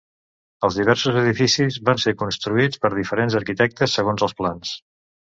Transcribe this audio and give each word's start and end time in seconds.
Els 0.67 0.75
diversos 0.77 1.17
edificis 1.19 1.75
van 1.89 1.99
ser 2.03 2.13
construïts 2.21 2.81
per 2.85 2.91
diferents 2.93 3.35
arquitectes 3.41 3.93
segons 3.99 4.25
els 4.29 4.35
plans. 4.41 4.73